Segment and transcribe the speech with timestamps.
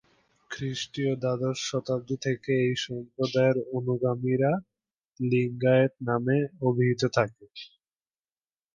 [0.51, 4.51] খ্রিস্টীয় দ্বাদশ শতাব্দী থেকে এই সম্প্রদায়ের অনুগামীরা
[5.19, 7.45] ‘লিঙ্গায়েত’ নামে অভিহিত হতে থাকে।